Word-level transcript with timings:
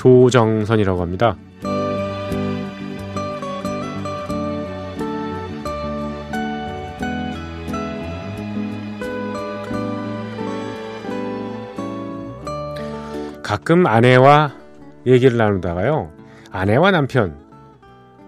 조정선이라고 0.00 1.02
합니다. 1.02 1.36
가끔 13.42 13.86
아내와 13.86 14.54
얘기를 15.06 15.36
나누다가요. 15.36 16.10
아내와 16.50 16.92
남편, 16.92 17.36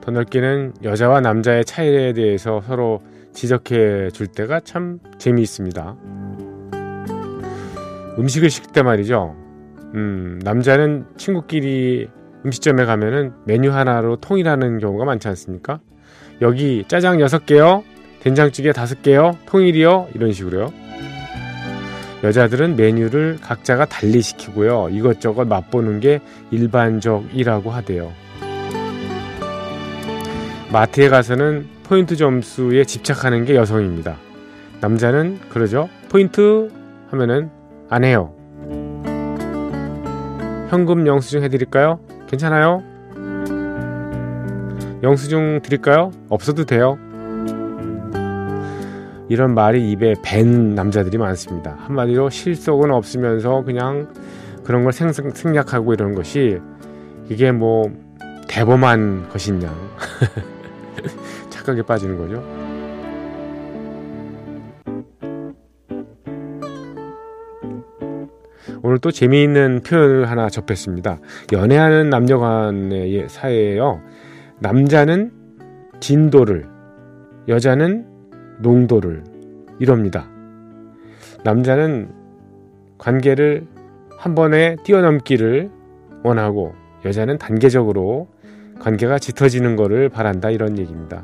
더 0.02 0.10
넓게는 0.10 0.75
여자와 0.82 1.22
남자의 1.22 1.64
차이에 1.64 2.12
대해서 2.12 2.60
서로 2.60 3.00
지적해 3.32 4.10
줄 4.10 4.27
때가 4.27 4.60
참 4.60 4.98
재미있습니다. 5.16 5.97
음식을 8.19 8.50
시킬 8.50 8.72
때 8.72 8.82
말이죠. 8.82 9.41
음, 9.94 10.40
남자는 10.42 11.06
친구끼리 11.16 12.08
음식점에 12.44 12.84
가면은 12.84 13.32
메뉴 13.44 13.72
하나로 13.72 14.16
통일하는 14.16 14.78
경우가 14.78 15.04
많지 15.04 15.28
않습니까? 15.28 15.80
여기 16.40 16.84
짜장 16.88 17.18
6개요, 17.18 17.82
된장찌개 18.20 18.72
5개요, 18.72 19.36
통일이요, 19.46 20.08
이런 20.14 20.32
식으로요. 20.32 20.72
여자들은 22.24 22.76
메뉴를 22.76 23.38
각자가 23.40 23.84
달리 23.84 24.22
시키고요. 24.22 24.88
이것저것 24.90 25.44
맛보는 25.46 26.00
게 26.00 26.20
일반적이라고 26.50 27.70
하대요. 27.70 28.12
마트에 30.72 31.08
가서는 31.08 31.66
포인트 31.84 32.16
점수에 32.16 32.84
집착하는 32.84 33.44
게 33.44 33.56
여성입니다. 33.56 34.16
남자는 34.80 35.40
그러죠. 35.48 35.88
포인트 36.08 36.70
하면은 37.10 37.50
안 37.90 38.04
해요. 38.04 38.34
현금 40.73 41.06
영수증 41.06 41.42
해드릴까요? 41.42 42.01
괜찮아요? 42.27 42.83
영수증 45.03 45.61
드릴까요? 45.61 46.11
없어도 46.31 46.65
돼요. 46.65 46.97
이런 49.28 49.55
말이 49.55 49.91
입에 49.91 50.15
밴 50.25 50.75
남자들이 50.75 51.19
많습니다. 51.19 51.77
한마디로 51.81 52.31
실속은 52.31 52.91
없으면서 52.91 53.62
그냥 53.65 54.15
그런 54.65 54.82
걸 54.82 54.94
생, 54.94 55.12
생략하고 55.12 55.93
이러는 55.93 56.15
것이 56.15 56.59
이게 57.28 57.53
뭐 57.53 57.93
대범한 58.49 59.28
것이냐. 59.28 59.71
착각에 61.50 61.82
빠지는 61.82 62.16
거죠. 62.16 62.62
오늘 68.82 68.98
또 68.98 69.10
재미있는 69.10 69.82
표현을 69.87 70.28
하나 70.28 70.48
접했습니다. 70.48 71.19
연애하는 71.53 72.10
남녀 72.10 72.38
간의 72.38 73.28
사이에요. 73.28 74.00
남자는 74.59 75.31
진도를, 76.00 76.66
여자는 77.48 78.06
농도를 78.59 79.22
이럽니다. 79.78 80.28
남자는 81.44 82.10
관계를 82.98 83.66
한 84.19 84.34
번에 84.34 84.76
뛰어넘기를 84.84 85.70
원하고 86.25 86.75
여자는 87.04 87.38
단계적으로 87.38 88.28
관계가 88.81 89.19
짙어지는 89.19 89.76
것을 89.76 90.09
바란다 90.09 90.50
이런 90.50 90.78
얘기입니다. 90.78 91.22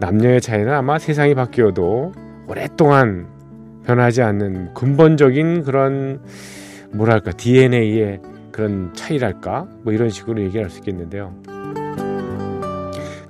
남녀의 0.00 0.40
차이는 0.40 0.72
아마 0.72 0.98
세상이 0.98 1.34
바뀌어도 1.34 2.12
오랫동안 2.46 3.33
변하지 3.84 4.22
않는 4.22 4.74
근본적인 4.74 5.62
그런 5.62 6.20
뭐랄까 6.92 7.32
DNA의 7.32 8.20
그런 8.52 8.92
차이랄까 8.94 9.66
뭐 9.82 9.92
이런 9.92 10.10
식으로 10.10 10.40
얘기할 10.42 10.70
수 10.70 10.78
있겠는데요. 10.78 11.34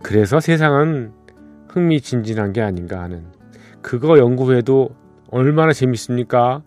그래서 0.03 0.39
세상은 0.41 1.13
흥미진진한 1.69 2.53
게 2.53 2.61
아닌가 2.61 3.01
하는 3.01 3.25
그거 3.81 4.19
연구해도 4.19 4.91
얼마나 5.31 5.73
재밌습니까? 5.73 6.63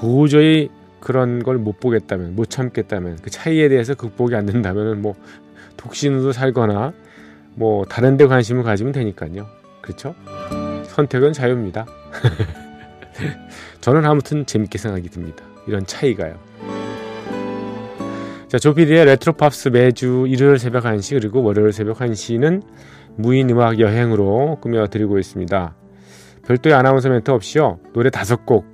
도저히 0.00 0.68
그런 1.00 1.42
걸 1.42 1.56
못 1.58 1.80
보겠다면 1.80 2.34
못 2.34 2.50
참겠다면 2.50 3.18
그 3.22 3.30
차이에 3.30 3.68
대해서 3.68 3.94
극복이 3.94 4.34
안 4.34 4.46
된다면은 4.46 5.00
뭐 5.02 5.14
독신으로 5.76 6.32
살거나 6.32 6.92
뭐 7.54 7.84
다른 7.84 8.16
데 8.16 8.26
관심을 8.26 8.62
가지면 8.62 8.92
되니까요. 8.92 9.46
그렇죠? 9.90 10.14
선택은 10.84 11.32
자유입니다. 11.32 11.86
저는 13.80 14.04
아무튼 14.04 14.46
재밌게 14.46 14.78
생각이 14.78 15.08
듭니다. 15.08 15.44
이런 15.66 15.84
차이가요. 15.84 16.38
자, 18.48 18.58
조피디의 18.58 19.04
레트로 19.04 19.34
팝스 19.34 19.68
매주 19.68 20.26
일요일 20.28 20.58
새벽 20.58 20.84
1시 20.84 21.20
그리고 21.20 21.42
월요일 21.42 21.72
새벽 21.72 21.98
1시는 21.98 22.62
무인 23.16 23.50
음악 23.50 23.78
여행으로 23.78 24.58
꾸며드리고 24.60 25.18
있습니다. 25.18 25.74
별도의 26.46 26.74
아나운서 26.74 27.08
멘트 27.08 27.30
없이요. 27.30 27.78
노래 27.92 28.10
다섯 28.10 28.44
곡, 28.46 28.64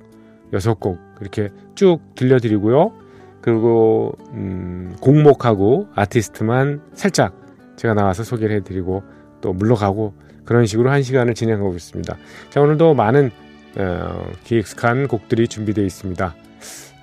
여섯 0.53 0.79
곡 0.79 0.97
이렇게 1.21 1.49
쭉 1.75 1.99
들려드리고요. 2.15 2.91
그리고 3.41 4.13
음, 4.31 4.95
곡목하고 4.99 5.87
아티스트만 5.93 6.81
살짝 6.93 7.35
제가 7.75 7.93
나와서 7.93 8.23
소개를 8.23 8.55
해드리고 8.57 9.03
또 9.41 9.53
물러가고 9.53 10.13
그런 10.47 10.65
식으로 10.65 10.89
한 10.89 11.03
시간을 11.03 11.35
진행하고 11.35 11.75
있습니다. 11.75 12.17
자 12.49 12.61
오늘도 12.61 12.95
많은 12.95 13.29
어, 13.77 14.31
기획한 14.45 15.07
곡들이 15.07 15.47
준비되어 15.47 15.85
있습니다. 15.85 16.33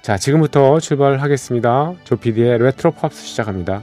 자 0.03 0.19
지금부터 0.19 0.81
출발하겠습니다. 0.81 1.95
조피디의 2.05 2.59
레트로 2.59 2.91
팝스 2.91 3.23
시작합니다. 3.23 3.83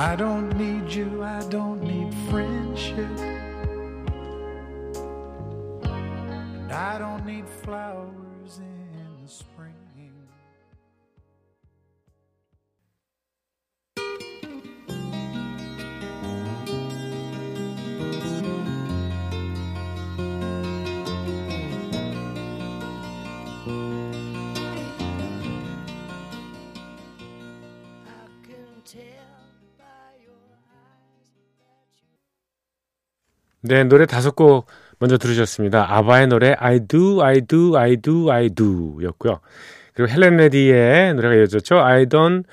I 0.00 0.16
don't 0.16 0.56
need 0.56 0.90
you, 0.94 1.22
I 1.22 1.42
don't 1.50 1.82
need 1.82 2.14
friendship. 2.30 3.18
And 5.82 6.72
I 6.72 6.98
don't 6.98 7.26
need 7.26 7.46
flowers 7.46 8.19
네, 33.62 33.84
노래 33.84 34.06
다섯 34.06 34.34
곡 34.34 34.66
먼저 34.98 35.18
들으셨습니다. 35.18 35.86
아바의 35.94 36.28
노래 36.28 36.54
I 36.58 36.80
do, 36.80 37.22
I 37.22 37.42
do, 37.42 37.76
I 37.76 37.96
do, 37.96 38.30
I 38.30 38.48
do 38.48 38.98
였고요. 39.02 39.40
그리고 39.94 40.10
헬렌 40.10 40.36
레디의 40.38 41.14
노래가 41.14 41.34
이어졌죠. 41.34 41.78
I 41.78 42.06
don't 42.06 42.44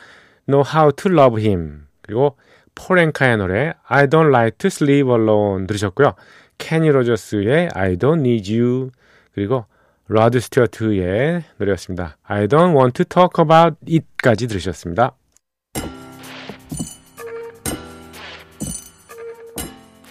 know 0.47 0.63
how 0.67 0.91
to 0.91 1.11
love 1.11 1.41
him. 1.41 1.83
그리고 2.01 2.35
폴 2.75 2.92
앵카의 2.92 3.37
노래 3.37 3.73
I 3.87 4.07
don't 4.07 4.29
like 4.29 4.57
to 4.57 4.67
sleep 4.67 5.09
alone 5.09 5.65
들으셨고요. 5.67 6.13
케니 6.57 6.89
로저스의 6.89 7.69
I 7.73 7.95
don't 7.95 8.19
need 8.19 8.53
you 8.53 8.91
그리고 9.33 9.65
로드 10.09 10.39
스튜어트의 10.39 11.43
노래였습니다. 11.57 12.17
I 12.23 12.47
don't 12.47 12.75
want 12.75 12.93
to 13.01 13.05
talk 13.05 13.41
about 13.41 13.77
it까지 13.87 14.47
들으셨습니다. 14.47 15.13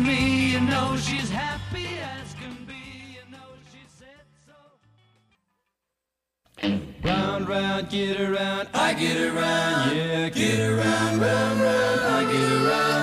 Me, 0.00 0.52
you 0.52 0.60
know 0.60 0.96
she's 0.96 1.30
happy 1.30 1.86
as 2.18 2.34
can 2.34 2.56
be, 2.66 2.74
you 3.14 3.24
know 3.30 3.38
she 3.70 3.82
said 3.86 4.26
so. 4.46 4.56
Round, 7.04 7.48
round, 7.48 7.88
get 7.90 8.20
around, 8.20 8.68
I 8.74 8.94
get 8.94 9.16
around, 9.16 9.96
yeah, 9.96 10.28
get 10.28 10.60
around, 10.60 11.20
round, 11.20 11.60
round, 11.60 12.00
I 12.00 12.32
get 12.32 12.52
around, 12.52 12.99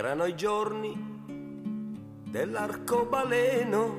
Erano 0.00 0.24
i 0.24 0.34
giorni 0.34 0.96
dell'arcobaleno, 2.24 3.96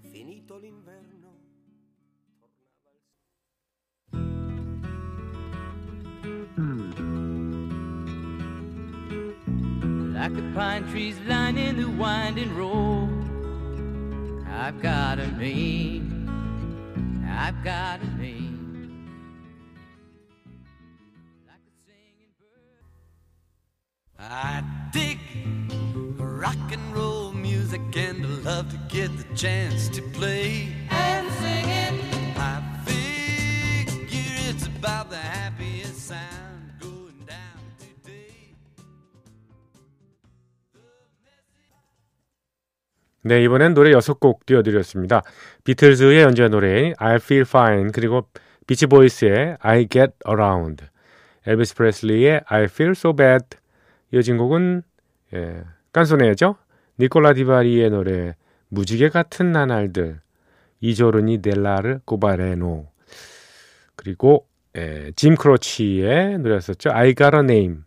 finito 0.00 0.56
l'inverno. 0.56 1.34
Like 10.14 10.34
the 10.34 10.40
pine 10.54 10.86
trees 10.88 11.20
lining 11.26 11.76
the 11.76 11.84
winding 11.84 12.56
road. 12.56 13.10
I've 14.48 14.80
got 14.80 15.18
a 15.18 15.26
name. 15.36 16.30
I've 17.28 17.62
got 17.62 18.00
a 18.00 18.06
name. 18.16 18.47
And 27.96 28.24
I 28.24 28.28
love 28.44 28.70
to 28.70 28.78
get 28.88 29.10
the 29.16 29.24
chance 29.34 29.88
to 29.90 30.02
play 30.12 30.68
And 30.90 31.30
singing. 31.40 32.00
I 32.36 32.60
figure 32.84 34.38
it's 34.48 34.66
about 34.66 35.10
the 35.10 35.16
happiest 35.16 36.08
sound 36.08 36.72
going 36.80 37.26
down 37.26 37.58
today. 37.78 38.54
네, 43.22 43.42
이번엔 43.44 43.74
노래 43.74 43.90
6곡 43.92 44.46
띄워드렸습니다. 44.46 45.22
비틀즈의 45.64 46.22
연주한 46.22 46.50
노래 46.50 46.92
I 46.98 47.16
Feel 47.16 47.42
Fine 47.46 47.92
그리고 47.92 48.28
비치보이스의 48.66 49.56
I 49.60 49.86
Get 49.88 50.12
Around 50.28 50.84
엘비스 51.46 51.74
프레슬리의 51.74 52.42
I 52.46 52.64
Feel 52.64 52.92
So 52.92 53.14
Bad 53.14 53.56
이어진 54.12 54.36
곡은 54.36 54.82
예, 55.34 55.62
깐소네죠 55.92 56.56
니콜라 56.98 57.34
디바리의 57.34 57.90
노래 57.90 58.34
무지개 58.68 59.08
같은 59.08 59.52
나날들 59.52 60.20
I 60.80 61.42
giorni 61.42 62.00
dell'arcobaleno. 62.04 62.86
그리고 63.96 64.46
예, 64.76 65.12
짐 65.16 65.34
크로치의 65.34 66.38
노래였었죠. 66.38 66.90
I 66.90 67.14
Got 67.14 67.36
a 67.36 67.40
Name. 67.40 67.78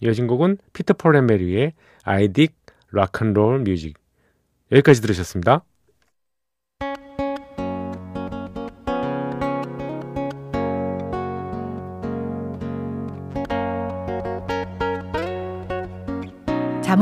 이어진 0.00 0.26
곡은 0.26 0.58
피터 0.72 0.94
폴 0.94 1.16
앤 1.16 1.26
메리의 1.26 1.72
I 2.02 2.28
Dig 2.28 2.54
Rock 2.92 3.26
and 3.26 3.38
Roll 3.38 3.60
Music. 3.60 3.94
여기까지 4.72 5.00
들으셨습니다. 5.00 5.64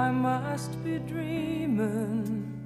I 0.00 0.10
must 0.10 0.82
be 0.82 0.98
dreaming. 0.98 2.59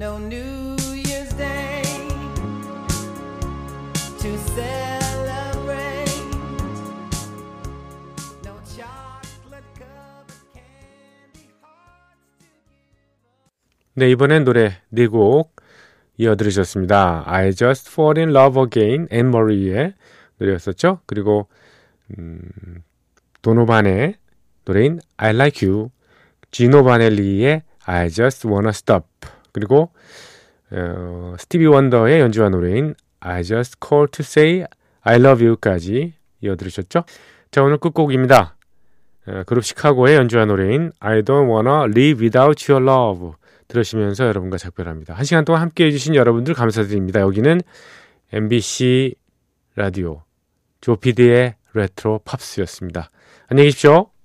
No 0.00 0.16
New 0.16 0.78
Year's 0.96 1.28
Day 1.36 1.82
to 4.18 4.38
celebrate. 4.56 6.08
No 8.42 8.56
chocolate 8.64 9.68
covered 9.76 10.40
candy 10.54 11.52
hearts 11.60 12.16
to 12.32 12.80
give. 12.80 13.92
네, 13.92 14.10
이번엔 14.10 14.44
노래 14.44 14.78
네곡 14.88 15.54
이어 16.16 16.34
들으셨습니다. 16.34 17.24
I 17.26 17.52
Just 17.52 17.90
Fall 17.90 18.16
in 18.16 18.30
Love 18.30 18.62
Again, 18.62 19.06
앤 19.10 19.30
머리의 19.30 19.92
노래였었죠. 20.38 21.00
그리고 21.04 21.48
음, 22.16 22.48
도노반의 23.42 24.14
노래인 24.64 25.00
I 25.18 25.34
Like 25.34 25.68
You, 25.68 25.90
지노 26.52 26.84
바넬리의 26.84 27.64
I 27.84 28.08
Just 28.08 28.48
Wanna 28.48 28.70
Stop, 28.70 29.06
그리고 29.52 29.90
어, 30.70 31.34
스티비 31.38 31.66
원더의 31.66 32.20
연주한 32.20 32.52
노래인 32.52 32.94
I 33.20 33.42
Just 33.42 33.76
Call 33.86 34.08
to 34.12 34.22
Say 34.22 34.64
I 35.02 35.16
Love 35.16 35.46
You까지 35.46 36.14
이어 36.42 36.56
들으셨죠. 36.56 37.04
자, 37.50 37.62
오늘 37.62 37.78
끝곡입니다. 37.78 38.56
어, 39.26 39.42
그룹 39.46 39.64
시카고의 39.64 40.16
연주한 40.16 40.48
노래인 40.48 40.92
I 41.00 41.22
Don't 41.22 41.48
Wanna 41.50 41.90
Live 41.90 42.22
Without 42.22 42.72
Your 42.72 42.88
Love 42.88 43.32
들으시면서 43.68 44.26
여러분과 44.26 44.58
작별합니다. 44.58 45.14
한 45.14 45.24
시간 45.24 45.44
동안 45.44 45.62
함께 45.62 45.86
해 45.86 45.90
주신 45.90 46.14
여러분들 46.14 46.54
감사드립니다. 46.54 47.20
여기는 47.20 47.60
MBC 48.32 49.14
라디오 49.76 50.22
조피디의 50.80 51.54
레트로 51.74 52.20
팝스였습니다. 52.24 53.10
안녕히 53.48 53.68
계십시오. 53.68 54.19